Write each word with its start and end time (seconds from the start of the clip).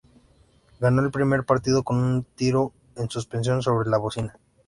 Ganó 0.79 1.03
el 1.03 1.11
primer 1.11 1.43
partido 1.45 1.83
con 1.83 1.97
un 2.03 2.23
tiro 2.23 2.73
en 2.95 3.07
suspensión 3.11 3.61
sobre 3.61 3.87
la 3.87 3.99
bocina. 3.99 4.35